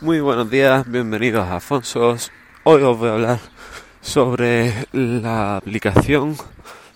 Muy 0.00 0.20
buenos 0.20 0.48
días, 0.48 0.88
bienvenidos 0.88 1.44
a 1.44 1.56
Afonsos. 1.56 2.30
Hoy 2.62 2.82
os 2.82 2.96
voy 2.96 3.08
a 3.08 3.14
hablar 3.14 3.40
sobre 4.00 4.72
la 4.92 5.56
aplicación 5.56 6.36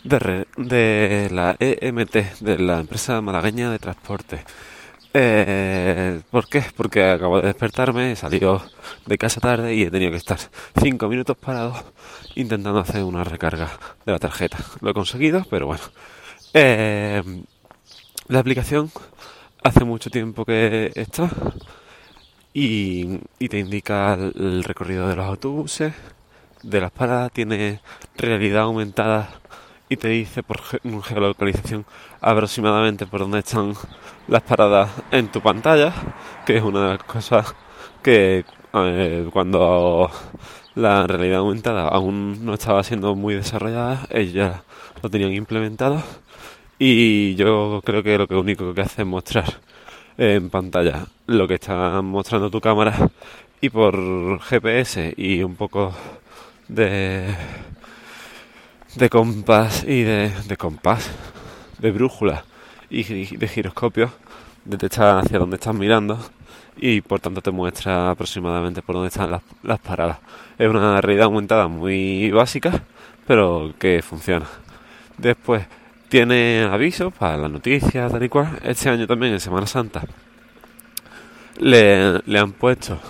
de, 0.05 0.47
de 0.57 1.29
la 1.33 1.57
EMT, 1.59 2.41
de 2.41 2.59
la 2.59 2.79
empresa 2.79 3.21
malagueña 3.21 3.73
de 3.73 3.81
transporte. 3.81 4.45
Eh, 5.15 6.21
¿Por 6.31 6.49
qué? 6.49 6.65
Porque 6.77 7.03
acabo 7.03 7.41
de 7.41 7.49
despertarme, 7.49 8.13
he 8.13 8.17
salido 8.17 8.63
de 9.07 9.19
casa 9.19 9.41
tarde 9.41 9.75
y 9.75 9.83
he 9.83 9.91
tenido 9.91 10.13
que 10.13 10.19
estar 10.19 10.39
5 10.81 11.09
minutos 11.09 11.37
parado 11.37 11.75
intentando 12.37 12.79
hacer 12.79 13.03
una 13.03 13.25
recarga 13.25 13.69
de 14.07 14.13
la 14.13 14.21
tarjeta. 14.21 14.59
Lo 14.81 14.91
he 14.91 14.95
conseguido, 14.95 15.45
pero 15.51 15.67
bueno. 15.67 15.83
Eh, 16.55 17.21
la 18.29 18.39
aplicación 18.39 18.93
hace 19.65 19.85
mucho 19.85 20.09
tiempo 20.09 20.45
que 20.45 20.93
está 20.95 21.29
y, 22.55 23.19
te 23.49 23.59
indica 23.59 24.15
el 24.15 24.65
recorrido 24.65 25.09
de 25.09 25.17
los 25.17 25.27
autobuses, 25.27 25.95
de 26.63 26.81
las 26.81 26.91
paradas, 26.91 27.33
tiene 27.33 27.81
realidad 28.17 28.63
aumentada 28.63 29.31
y 29.89 29.97
te 29.97 30.09
dice 30.09 30.43
por 30.43 30.61
geolocalización 31.03 31.85
aproximadamente 32.21 33.07
por 33.07 33.21
dónde 33.21 33.41
están 33.41 33.75
las 34.29 34.43
paradas 34.43 34.91
en 35.11 35.29
tu 35.29 35.41
pantalla, 35.41 35.93
que 36.47 36.57
es 36.57 36.63
una 36.63 36.85
de 36.85 36.89
las 36.95 37.03
cosas 37.05 37.55
que 38.03 38.45
eh, 38.75 39.29
cuando 39.33 40.11
la 40.75 41.07
realidad 41.07 41.41
aumentada 41.41 41.89
aún 41.89 42.45
no 42.45 42.55
estaba 42.55 42.83
siendo 42.85 43.15
muy 43.15 43.35
desarrollada, 43.35 44.07
ellos 44.11 44.53
lo 45.03 45.11
tenían 45.11 45.33
implementado. 45.33 46.03
Y 46.79 47.35
yo 47.37 47.81
creo 47.85 48.03
que 48.03 48.19
lo 48.19 48.41
único 48.41 48.75
que 48.75 48.81
hace 48.81 49.03
es 49.03 49.09
mostrar 49.09 49.61
en 50.17 50.51
pantalla 50.51 51.07
lo 51.27 51.49
que 51.49 51.55
está 51.55 52.03
mostrando 52.03 52.51
tu 52.51 52.61
cámara 52.61 53.11
y 53.61 53.71
por 53.71 54.41
GPS 54.41 55.15
y 55.17 55.43
un 55.43 55.57
poco 55.57 55.95
de 56.69 57.35
de 58.97 59.09
compás 59.09 59.85
y 59.85 60.03
de, 60.03 60.31
de 60.47 60.57
compás 60.57 61.11
de 61.79 61.91
brújula 61.91 62.45
y 62.91 63.03
de 63.37 63.49
giroscopio 63.49 64.13
detecta 64.65 65.21
hacia 65.21 65.39
dónde 65.39 65.57
estás 65.57 65.75
mirando 65.75 66.19
y 66.77 67.01
por 67.01 67.21
tanto 67.21 67.41
te 67.41 67.51
muestra 67.51 68.11
aproximadamente 68.11 68.83
por 68.83 68.95
dónde 68.95 69.09
están 69.09 69.31
las, 69.31 69.43
las 69.63 69.79
paradas. 69.81 70.19
Es 70.59 70.69
una 70.69 71.01
realidad 71.01 71.27
aumentada 71.27 71.69
muy 71.69 72.31
básica, 72.31 72.83
pero 73.27 73.73
que 73.79 74.03
funciona. 74.03 74.47
Después 75.19 75.67
tiene 76.13 76.69
avisos 76.71 77.11
para 77.11 77.39
las 77.39 77.51
noticias, 77.51 78.13
tal 78.13 78.23
y 78.23 78.29
cual. 78.29 78.59
Este 78.63 78.91
año 78.91 79.07
también, 79.07 79.33
en 79.33 79.41
Semana 79.41 79.67
Santa, 79.67 80.03
le, 81.59 82.19
le 82.27 82.39
han 82.39 82.53
puesto 82.53 83.01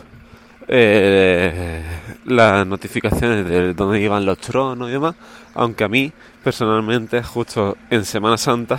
eh, 0.68 1.82
las 2.26 2.64
notificaciones 2.64 3.44
de 3.44 3.74
dónde 3.74 4.00
iban 4.00 4.24
los 4.24 4.38
tronos 4.38 4.88
y 4.88 4.92
demás. 4.92 5.16
Aunque 5.54 5.82
a 5.82 5.88
mí, 5.88 6.12
personalmente, 6.44 7.24
justo 7.24 7.76
en 7.90 8.04
Semana 8.04 8.38
Santa, 8.38 8.78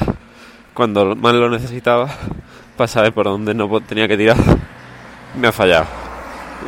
cuando 0.74 1.18
más 1.18 1.34
lo 1.34 1.50
necesitaba, 1.50 2.10
para 2.78 2.88
saber 2.88 3.12
por 3.12 3.26
dónde 3.26 3.54
no 3.54 3.82
tenía 3.82 4.08
que 4.08 4.16
tirar, 4.16 4.38
me 5.38 5.50
ha 5.50 5.52
fallado. 5.52 5.88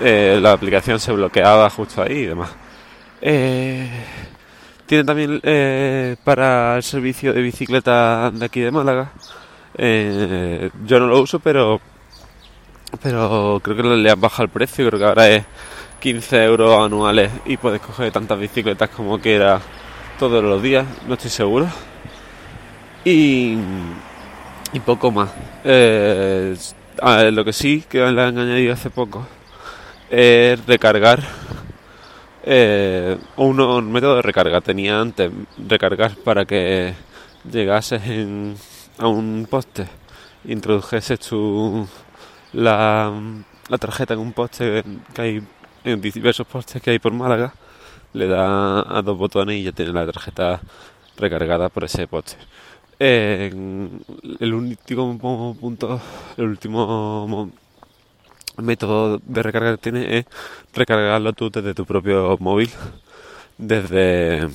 Eh, 0.03 0.39
la 0.42 0.52
aplicación 0.52 1.00
se 1.00 1.14
bloqueaba 1.14 1.70
justo 1.70 2.02
ahí 2.02 2.17
y 2.17 2.26
demás. 2.26 2.50
Eh, 3.22 3.88
tiene 4.86 5.03
también 5.03 5.39
eh, 5.44 6.16
para 6.23 6.78
el 6.78 6.83
servicio 6.83 7.33
de 7.33 7.41
bicicleta 7.41 8.31
de 8.31 8.45
aquí 8.45 8.61
de 8.61 8.72
Málaga. 8.72 9.11
Eh, 9.77 10.69
yo 10.86 11.00
no 11.00 11.08
lo 11.08 11.19
uso, 11.19 11.39
pero 11.39 11.81
pero 13.02 13.59
creo 13.64 13.75
que 13.75 13.83
le 13.83 14.11
han 14.11 14.22
bajado 14.22 14.44
el 14.44 14.50
precio. 14.50 14.88
Creo 14.88 15.00
que 15.00 15.05
ahora 15.05 15.30
es 15.30 15.45
15 16.00 16.44
euros 16.44 16.80
anuales 16.80 17.31
y 17.45 17.58
puedes 17.58 17.81
coger 17.81 18.11
tantas 18.11 18.39
bicicletas 18.39 18.89
como 18.89 19.19
quieras 19.19 19.61
todos 20.19 20.44
los 20.44 20.61
días. 20.61 20.86
No 21.08 21.16
estoy 21.16 21.31
seguro. 21.31 21.67
Y, 23.04 23.58
y 24.73 24.80
poco 24.80 25.11
más. 25.11 25.30
Eh, 25.64 26.55
lo 27.31 27.43
que 27.43 27.54
sí 27.54 27.83
que 27.87 27.99
le 27.99 28.21
han 28.21 28.37
añadido 28.37 28.73
hace 28.73 28.89
poco 28.89 29.27
es 30.10 30.65
recargar 30.65 31.21
eh, 32.45 33.17
un, 33.38 33.92
método 33.92 34.17
de 34.17 34.22
recarga. 34.22 34.61
Tenía 34.61 35.00
antes 35.00 35.32
recargar 35.58 36.16
para 36.17 36.45
que 36.45 36.94
llegases 37.52 38.02
a 39.00 39.08
un 39.08 39.48
poste, 39.50 39.88
introdujeses 40.45 41.20
tu, 41.20 41.88
la, 42.54 43.11
tarjeta 43.80 44.14
en 44.14 44.20
un 44.20 44.34
poste 44.34 44.84
que 45.14 45.22
hay 45.22 45.44
en 45.84 46.02
diversos 46.02 46.48
postes 46.48 46.82
que 46.82 46.92
hay 46.92 47.00
por 47.00 47.14
Málaga, 47.14 47.54
le 48.14 48.28
da 48.28 48.98
a 48.98 49.02
dos 49.02 49.17
botones 49.17 49.58
y 49.58 49.64
ya 49.64 49.72
tiene 49.72 49.92
la 49.94 50.05
tarjeta 50.05 50.61
recargada 51.17 51.70
por 51.70 51.84
ese 51.84 52.08
poste. 52.08 52.38
el 53.00 54.54
último 54.54 55.17
punto, 55.60 56.02
el 56.38 56.45
último 56.45 57.52
método 58.58 59.20
de 59.26 59.43
recarga 59.43 59.71
que 59.71 59.82
tiene 59.82 60.20
es 60.20 60.26
recargarlo 60.73 61.33
tú 61.33 61.49
desde 61.49 61.73
tu 61.73 61.86
propio 61.86 62.38
móvil, 62.39 62.70
desde 63.58 64.48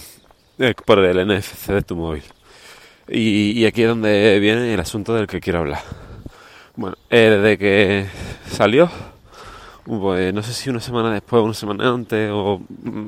eh, 0.59 0.75
por 0.85 0.99
el 0.99 1.27
NFC 1.27 1.69
de 1.69 1.83
tu 1.83 1.97
móvil. 1.97 2.23
Y, 3.09 3.65
aquí 3.67 3.83
es 3.83 3.89
donde 3.89 4.39
viene 4.41 4.73
el 4.73 4.81
asunto 4.81 5.15
del 5.15 5.27
que 5.27 5.41
quiero 5.41 5.61
hablar. 5.61 5.83
Bueno, 6.77 6.97
eh, 7.11 7.31
desde 7.31 7.59
que 7.59 8.07
salió, 8.49 8.91
pues 9.85 10.33
no 10.33 10.43
sé 10.43 10.53
si 10.53 10.71
una 10.71 10.81
semana 10.81 11.13
después, 11.13 11.43
una 11.43 11.55
semana 11.55 11.89
antes 11.91 12.31
o 12.33 12.61
mm, 12.61 13.07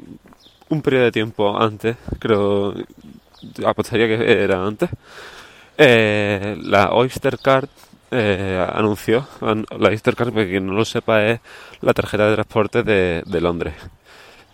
un 0.70 0.82
periodo 0.82 1.04
de 1.04 1.12
tiempo 1.12 1.56
antes, 1.56 1.96
creo, 2.18 2.74
apostaría 3.64 4.08
que 4.08 4.42
era 4.42 4.66
antes, 4.66 4.90
eh, 5.78 6.56
la 6.62 6.90
Oyster 6.92 7.38
Card 7.38 7.68
eh, 8.14 8.66
anunció, 8.74 9.26
la 9.40 9.88
Oystercard, 9.88 10.32
para 10.32 10.46
quien 10.46 10.66
no 10.66 10.74
lo 10.74 10.84
sepa, 10.84 11.24
es 11.24 11.40
la 11.80 11.94
tarjeta 11.94 12.28
de 12.28 12.34
transporte 12.34 12.82
de, 12.82 13.40
Londres, 13.40 13.74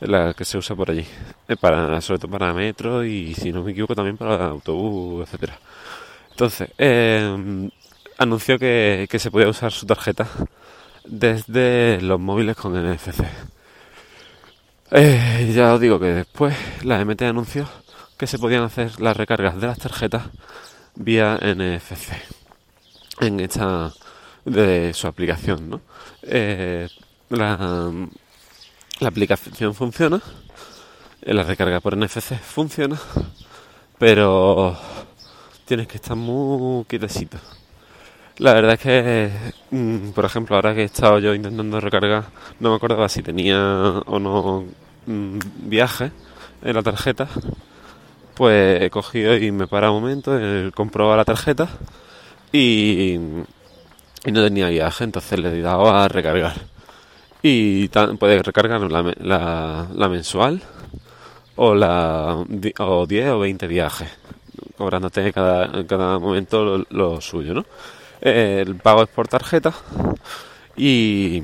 la 0.00 0.32
que 0.34 0.44
se 0.44 0.58
usa 0.58 0.76
por 0.76 0.90
allí, 0.92 1.04
eh, 1.48 1.56
para, 1.56 2.00
sobre 2.00 2.20
todo 2.20 2.30
para 2.30 2.54
metro 2.54 3.04
y, 3.04 3.34
si 3.34 3.52
no 3.52 3.64
me 3.64 3.72
equivoco, 3.72 3.96
también 3.96 4.16
para 4.16 4.46
autobús, 4.46 5.26
etcétera. 5.26 5.58
Entonces, 6.30 6.70
eh, 6.78 7.68
anunció 8.18 8.58
que, 8.60 9.08
se 9.18 9.30
podía 9.30 9.48
usar 9.48 9.72
su 9.72 9.86
tarjeta 9.86 10.28
desde 11.04 12.00
los 12.00 12.20
móviles 12.20 12.56
con 12.56 12.74
NFC. 12.74 13.24
ya 15.54 15.74
os 15.74 15.80
digo 15.80 15.98
que 15.98 16.06
después 16.06 16.56
la 16.84 17.04
MT 17.04 17.22
anunció 17.22 17.68
que 18.16 18.26
se 18.26 18.38
podían 18.38 18.62
hacer 18.62 19.00
las 19.00 19.16
recargas 19.16 19.60
de 19.60 19.66
las 19.66 19.78
tarjetas 19.78 20.24
vía 20.94 21.38
NFC 21.42 22.37
en 23.20 23.40
esta 23.40 23.92
de 24.44 24.92
su 24.94 25.06
aplicación, 25.06 25.70
¿no? 25.70 25.80
Eh, 26.22 26.88
la, 27.30 27.90
aplicación 29.04 29.74
funciona, 29.74 30.20
eh, 31.22 31.34
la 31.34 31.42
recarga 31.42 31.80
por 31.80 31.96
NFC 31.96 32.34
funciona, 32.38 32.98
pero 33.98 34.76
tienes 35.64 35.86
que 35.86 35.96
estar 35.96 36.16
muy 36.16 36.84
quietecito. 36.84 37.38
La 38.38 38.54
verdad 38.54 38.74
es 38.74 38.80
que, 38.80 39.30
mm, 39.70 40.10
por 40.10 40.24
ejemplo, 40.24 40.56
ahora 40.56 40.74
que 40.74 40.82
he 40.82 40.84
estado 40.84 41.18
yo 41.18 41.34
intentando 41.34 41.80
recargar, 41.80 42.26
no 42.60 42.70
me 42.70 42.76
acordaba 42.76 43.08
si 43.08 43.22
tenía 43.22 43.58
o 44.06 44.18
no 44.18 44.64
mm, 45.06 45.38
viaje 45.68 46.12
en 46.62 46.74
la 46.74 46.82
tarjeta, 46.82 47.28
pues 48.34 48.82
he 48.82 48.90
cogido 48.90 49.36
y 49.36 49.50
me 49.50 49.66
para 49.66 49.90
un 49.90 50.02
momento, 50.02 50.38
he 50.38 50.70
comprobado 50.72 51.16
la 51.16 51.24
tarjeta 51.24 51.68
y, 52.52 53.18
no 53.18 54.42
tenía 54.42 54.68
viaje, 54.68 55.04
entonces 55.04 55.38
le 55.38 55.58
he 55.58 55.62
dado 55.62 55.90
a 55.90 56.08
recargar. 56.08 56.54
Y 57.42 57.88
puedes 57.88 58.42
recargar 58.42 58.80
la, 58.80 60.08
mensual 60.08 60.62
o, 61.56 61.74
la, 61.74 62.44
o 62.78 63.06
10 63.06 63.28
o 63.28 63.38
20 63.38 63.66
viajes, 63.66 64.10
cobrándote 64.76 65.32
cada, 65.32 65.86
cada 65.86 66.18
momento 66.18 66.84
lo, 66.90 67.20
suyo, 67.20 67.54
¿no? 67.54 67.64
el 68.20 68.76
pago 68.76 69.04
es 69.04 69.08
por 69.08 69.28
tarjeta 69.28 69.72
y, 70.76 71.40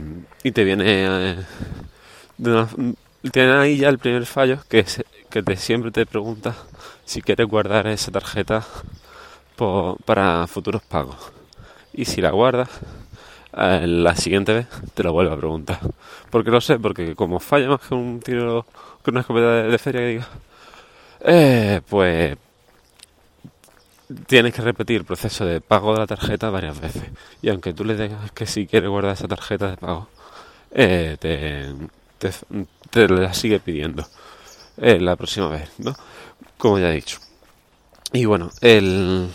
te 0.53 0.65
viene 0.65 0.85
eh, 0.87 1.37
tiene 3.33 3.53
ahí 3.53 3.79
ya 3.79 3.89
el 3.89 3.99
primer 3.99 4.27
fallo 4.27 4.59
que 4.69 4.81
es 4.81 5.05
que 5.31 5.57
siempre 5.57 5.91
te 5.91 6.07
pregunta 6.07 6.55
si 7.05 7.23
quieres 7.23 7.49
guardar 7.49 7.87
esa 7.87 8.11
tarjeta 8.11 8.65
para 9.57 10.47
futuros 10.47 10.83
pagos. 10.83 11.17
Y 11.93 12.05
si 12.05 12.21
la 12.21 12.31
guardas, 12.31 12.69
eh, 13.57 13.87
la 13.87 14.17
siguiente 14.17 14.53
vez 14.53 14.67
te 14.95 15.03
lo 15.03 15.13
vuelvo 15.13 15.33
a 15.35 15.37
preguntar. 15.37 15.81
Porque 16.31 16.51
lo 16.51 16.61
sé, 16.61 16.79
porque 16.79 17.15
como 17.15 17.41
falla 17.41 17.69
más 17.69 17.81
que 17.81 17.95
un 17.95 18.21
tiro 18.21 18.67
con 19.03 19.15
una 19.15 19.21
escopeta 19.21 19.65
de, 19.65 19.79
feria 19.79 20.01
que 20.01 20.25
eh, 21.27 21.81
pues 21.89 22.37
tienes 24.27 24.55
que 24.55 24.63
repetir 24.63 24.99
el 24.99 25.05
proceso 25.05 25.45
de 25.45 25.61
pago 25.61 25.93
de 25.93 26.01
la 26.01 26.07
tarjeta 26.07 26.51
varias 26.51 26.81
veces. 26.81 27.05
Y 27.43 27.49
aunque 27.51 27.73
tú 27.73 27.85
le 27.85 27.95
digas 27.97 28.33
que 28.33 28.47
si 28.47 28.67
quieres 28.67 28.91
guardar 28.91 29.15
esa 29.15 29.29
tarjeta 29.29 29.71
de 29.71 29.77
pago, 29.77 30.09
eh, 30.71 31.17
te, 31.21 31.73
te, 32.91 33.09
la 33.09 33.33
sigue 33.35 33.61
pidiendo 33.61 34.07
eh, 34.77 34.99
la 35.01 35.17
próxima 35.17 35.49
vez, 35.49 35.71
¿no? 35.79 35.95
Como 36.59 36.79
ya 36.79 36.91
he 36.91 36.95
dicho. 36.95 37.19
Y 38.13 38.27
bueno, 38.27 38.51
el, 38.61 39.29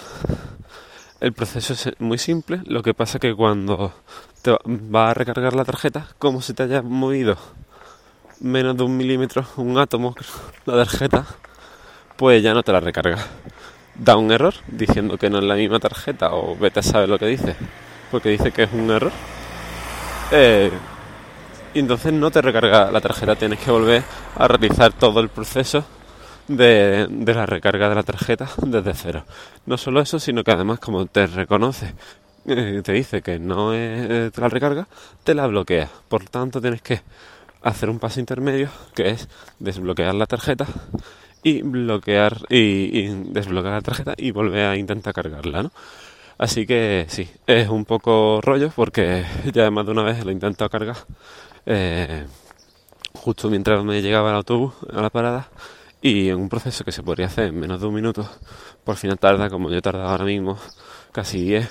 el 1.19 1.33
proceso 1.33 1.73
es 1.73 1.89
muy 1.99 2.17
simple, 2.17 2.61
lo 2.65 2.81
que 2.81 2.93
pasa 2.93 3.19
que 3.19 3.35
cuando 3.35 3.93
te 4.41 4.51
va 4.67 5.09
a 5.09 5.13
recargar 5.13 5.53
la 5.53 5.65
tarjeta, 5.65 6.07
como 6.17 6.41
se 6.41 6.53
te 6.53 6.63
haya 6.63 6.81
movido 6.81 7.37
menos 8.39 8.77
de 8.77 8.83
un 8.83 8.95
milímetro, 8.95 9.45
un 9.57 9.77
átomo, 9.77 10.15
la 10.65 10.75
tarjeta, 10.75 11.25
pues 12.15 12.41
ya 12.41 12.53
no 12.53 12.63
te 12.63 12.71
la 12.71 12.79
recarga. 12.79 13.17
Da 13.95 14.15
un 14.15 14.31
error 14.31 14.53
diciendo 14.67 15.17
que 15.17 15.29
no 15.29 15.39
es 15.39 15.43
la 15.43 15.55
misma 15.55 15.79
tarjeta 15.79 16.33
o 16.33 16.55
vete 16.55 16.79
a 16.79 16.83
saber 16.83 17.09
lo 17.09 17.19
que 17.19 17.25
dice, 17.25 17.55
porque 18.11 18.29
dice 18.29 18.51
que 18.51 18.63
es 18.63 18.69
un 18.71 18.89
error. 18.89 19.11
Eh, 20.31 20.71
y 21.73 21.79
entonces 21.79 22.13
no 22.13 22.31
te 22.31 22.41
recarga 22.41 22.91
la 22.91 23.01
tarjeta, 23.01 23.35
tienes 23.35 23.59
que 23.59 23.71
volver 23.71 24.03
a 24.37 24.47
realizar 24.47 24.93
todo 24.93 25.19
el 25.19 25.29
proceso 25.29 25.83
de, 26.49 27.07
la 27.33 27.45
recarga 27.45 27.87
de 27.87 27.95
la 27.95 28.03
tarjeta 28.03 28.49
desde 28.65 28.93
cero. 28.93 29.23
No 29.65 29.77
solo 29.77 30.01
eso, 30.01 30.19
sino 30.19 30.43
que 30.43 30.51
además 30.51 30.79
como 30.79 31.05
te 31.05 31.27
reconoce, 31.27 31.93
eh, 32.45 32.81
te 32.83 32.91
dice 32.91 33.21
que 33.21 33.39
no 33.39 33.73
es, 33.73 34.37
la 34.37 34.49
recarga, 34.49 34.87
te 35.23 35.33
la 35.33 35.47
bloquea. 35.47 35.89
Por 36.09 36.25
tanto, 36.25 36.59
tienes 36.59 36.81
que 36.81 37.01
hacer 37.61 37.89
un 37.89 37.99
paso 37.99 38.19
intermedio 38.19 38.69
que 38.95 39.09
es 39.09 39.29
desbloquear 39.59 40.15
la 40.15 40.25
tarjeta 40.25 40.65
y 41.43 41.61
bloquear 41.61 42.37
y, 42.49 43.07
desbloquear 43.31 43.75
la 43.75 43.81
tarjeta 43.81 44.13
y 44.17 44.31
volver 44.31 44.65
a 44.65 44.75
intentar 44.75 45.13
cargarla, 45.13 45.63
¿no? 45.63 45.71
Así 46.37 46.65
que 46.65 47.05
sí, 47.09 47.29
es 47.47 47.67
un 47.67 47.83
poco 47.83 48.39
rollo 48.41 48.71
porque 48.73 49.25
ya 49.53 49.69
más 49.71 49.85
de 49.85 49.91
una 49.91 50.03
vez 50.03 50.23
lo 50.23 50.31
he 50.31 50.33
intentado 50.33 50.69
cargar 50.69 50.95
eh, 51.65 52.25
justo 53.13 53.49
mientras 53.49 53.83
me 53.83 54.01
llegaba 54.01 54.29
el 54.29 54.37
autobús 54.37 54.73
a 54.93 55.01
la 55.01 55.09
parada 55.09 55.49
y 56.01 56.29
en 56.29 56.37
un 56.37 56.49
proceso 56.49 56.83
que 56.83 56.91
se 56.91 57.03
podría 57.03 57.27
hacer 57.27 57.47
en 57.49 57.59
menos 57.59 57.81
de 57.81 57.87
un 57.87 57.93
minuto, 57.93 58.29
por 58.83 58.95
final 58.95 59.19
tarda, 59.19 59.49
como 59.49 59.69
yo 59.69 59.77
he 59.77 59.81
tardado 59.81 60.09
ahora 60.09 60.25
mismo, 60.25 60.57
casi 61.11 61.43
10, 61.43 61.69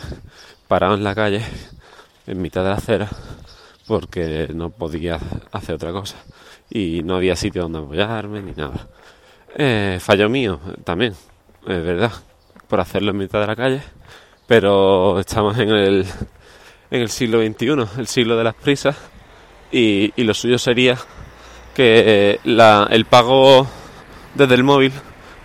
parado 0.69 0.94
en 0.94 1.04
la 1.04 1.14
calle, 1.14 1.42
en 2.26 2.40
mitad 2.40 2.62
de 2.62 2.70
la 2.70 2.76
acera, 2.76 3.08
porque 3.86 4.48
no 4.54 4.70
podía 4.70 5.19
hacer 5.52 5.76
otra 5.76 5.92
cosa 5.92 6.16
y 6.70 7.02
no 7.02 7.16
había 7.16 7.36
sitio 7.36 7.62
donde 7.62 7.78
apoyarme 7.78 8.42
ni 8.42 8.52
nada. 8.52 8.88
Eh, 9.56 9.98
fallo 10.00 10.28
mío 10.28 10.60
también, 10.84 11.14
es 11.66 11.82
verdad, 11.84 12.12
por 12.69 12.80
hacerlo 12.80 13.12
en 13.12 13.16
mitad 13.16 13.40
de 13.40 13.46
la 13.46 13.56
calle, 13.56 13.82
pero 14.46 15.19
estamos 15.20 15.58
en 15.58 15.70
el, 15.70 16.06
en 16.90 17.00
el 17.00 17.08
siglo 17.08 17.40
XXI, 17.40 17.98
el 17.98 18.06
siglo 18.06 18.36
de 18.36 18.44
las 18.44 18.54
prisas, 18.54 18.96
y, 19.72 20.12
lo 20.22 20.34
suyo 20.34 20.58
sería 20.58 20.98
que 21.75 22.40
la, 22.44 22.88
el 22.90 23.04
pago 23.04 23.66
desde 24.34 24.54
el 24.54 24.64
móvil 24.64 24.92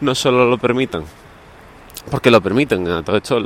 no 0.01 0.15
solo 0.15 0.45
lo 0.49 0.57
permitan, 0.57 1.03
porque 2.11 2.29
lo 2.29 2.41
permiten, 2.41 2.85
todo 3.03 3.17
esto 3.17 3.39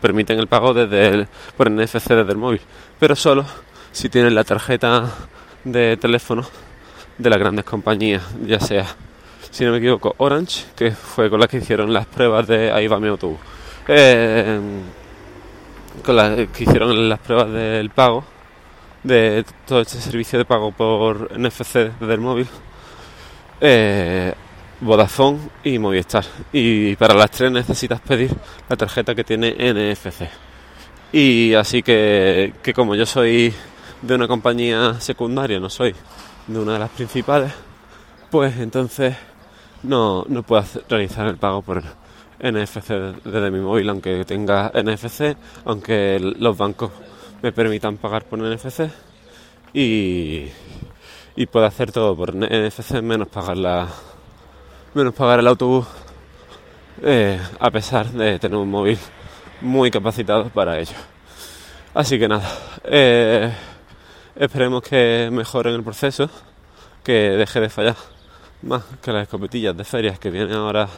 permiten 0.00 0.38
el 0.38 0.46
pago 0.46 0.74
desde 0.74 1.08
el, 1.08 1.28
por 1.56 1.70
NFC 1.70 2.08
desde 2.08 2.32
el 2.32 2.38
móvil, 2.38 2.60
pero 2.98 3.14
solo 3.14 3.44
si 3.92 4.08
tienen 4.08 4.34
la 4.34 4.44
tarjeta 4.44 5.10
de 5.64 5.96
teléfono 5.96 6.44
de 7.18 7.30
las 7.30 7.38
grandes 7.38 7.64
compañías, 7.64 8.22
ya 8.46 8.60
sea, 8.60 8.86
si 9.50 9.64
no 9.64 9.72
me 9.72 9.78
equivoco, 9.78 10.14
Orange, 10.18 10.64
que 10.76 10.90
fue 10.92 11.28
con 11.28 11.40
la 11.40 11.48
que 11.48 11.58
hicieron 11.58 11.92
las 11.92 12.06
pruebas 12.06 12.46
de 12.46 12.72
ahí 12.72 12.86
va 12.86 12.98
mi 12.98 13.08
autobús, 13.08 13.38
eh, 13.88 14.60
con 16.04 16.16
la 16.16 16.34
que 16.52 16.64
hicieron 16.64 17.08
las 17.08 17.18
pruebas 17.18 17.52
del 17.52 17.90
pago 17.90 18.24
de 19.02 19.44
todo 19.66 19.80
este 19.80 19.98
servicio 20.00 20.38
de 20.38 20.44
pago 20.44 20.72
por 20.72 21.38
NFC 21.38 21.90
desde 21.98 22.14
el 22.14 22.20
móvil. 22.20 22.46
Eh, 23.60 24.34
Vodafone 24.80 25.38
y 25.64 25.78
Movistar. 25.78 26.24
Y 26.52 26.96
para 26.96 27.14
las 27.14 27.30
tres 27.30 27.52
necesitas 27.52 28.00
pedir 28.00 28.34
la 28.68 28.76
tarjeta 28.76 29.14
que 29.14 29.24
tiene 29.24 29.50
NFC. 29.52 30.22
Y 31.12 31.54
así 31.54 31.82
que, 31.82 32.54
que 32.62 32.72
como 32.72 32.94
yo 32.94 33.04
soy 33.04 33.52
de 34.02 34.14
una 34.14 34.28
compañía 34.28 35.00
secundaria, 35.00 35.60
no 35.60 35.68
soy 35.68 35.94
de 36.46 36.58
una 36.58 36.74
de 36.74 36.78
las 36.78 36.90
principales, 36.90 37.52
pues 38.30 38.56
entonces 38.58 39.16
no, 39.82 40.24
no 40.28 40.42
puedo 40.42 40.64
realizar 40.88 41.26
el 41.26 41.36
pago 41.36 41.62
por 41.62 41.82
NFC 42.38 42.88
desde 43.24 43.50
mi 43.50 43.60
móvil, 43.60 43.88
aunque 43.90 44.24
tenga 44.24 44.70
NFC, 44.74 45.36
aunque 45.64 46.18
los 46.20 46.56
bancos 46.56 46.90
me 47.42 47.52
permitan 47.52 47.96
pagar 47.96 48.24
por 48.24 48.38
NFC 48.38 48.90
y, 49.72 50.46
y 51.36 51.46
puedo 51.46 51.66
hacer 51.66 51.92
todo 51.92 52.16
por 52.16 52.34
NFC 52.34 53.02
menos 53.02 53.28
pagar 53.28 53.56
la 53.56 53.88
menos 54.94 55.14
pagar 55.14 55.38
el 55.38 55.46
autobús, 55.46 55.86
eh, 57.02 57.40
a 57.58 57.70
pesar 57.70 58.06
de 58.06 58.38
tener 58.38 58.56
un 58.56 58.70
móvil 58.70 58.98
muy 59.60 59.90
capacitado 59.90 60.48
para 60.48 60.78
ello. 60.78 60.96
Así 61.94 62.18
que 62.18 62.28
nada, 62.28 62.48
eh, 62.84 63.52
esperemos 64.36 64.82
que 64.82 65.28
mejoren 65.32 65.74
el 65.74 65.82
proceso, 65.82 66.28
que 67.04 67.12
deje 67.12 67.60
de 67.60 67.68
fallar 67.68 67.96
más 68.62 68.82
que 69.02 69.12
las 69.12 69.22
escopetillas 69.22 69.76
de 69.76 69.84
ferias 69.84 70.18
que 70.18 70.30
vienen 70.30 70.56
ahora 70.56 70.88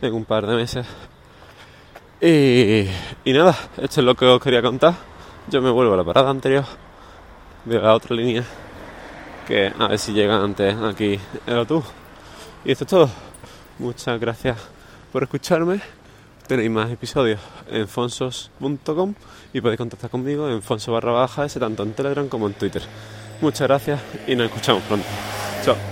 en 0.00 0.14
un 0.14 0.24
par 0.24 0.46
de 0.46 0.54
meses. 0.54 0.86
Y, 2.20 2.86
y 3.24 3.32
nada, 3.32 3.56
esto 3.78 4.00
es 4.00 4.06
lo 4.06 4.14
que 4.14 4.26
os 4.26 4.40
quería 4.40 4.62
contar. 4.62 4.94
Yo 5.48 5.60
me 5.60 5.70
vuelvo 5.70 5.94
a 5.94 5.96
la 5.96 6.04
parada 6.04 6.30
anterior 6.30 6.64
de 7.64 7.78
la 7.78 7.94
otra 7.94 8.14
línea, 8.14 8.44
que 9.46 9.72
a 9.76 9.88
ver 9.88 9.98
si 9.98 10.12
llega 10.12 10.36
antes 10.36 10.76
aquí 10.76 11.18
el 11.46 11.58
autobús. 11.58 11.86
Y 12.64 12.72
esto 12.72 12.84
es 12.84 12.90
todo. 12.90 13.29
Muchas 13.80 14.20
gracias 14.20 14.58
por 15.10 15.22
escucharme. 15.22 15.80
Tenéis 16.46 16.70
más 16.70 16.90
episodios 16.90 17.40
en 17.70 17.88
fonsos.com 17.88 19.14
y 19.54 19.60
podéis 19.62 19.78
contactar 19.78 20.10
conmigo 20.10 20.50
en 20.50 20.60
fonso 20.60 20.92
barra 20.92 21.12
baja, 21.12 21.48
tanto 21.48 21.82
en 21.82 21.94
Telegram 21.94 22.28
como 22.28 22.46
en 22.46 22.52
Twitter. 22.52 22.82
Muchas 23.40 23.66
gracias 23.66 24.00
y 24.26 24.36
nos 24.36 24.48
escuchamos 24.48 24.82
pronto. 24.82 25.06
Chao. 25.64 25.89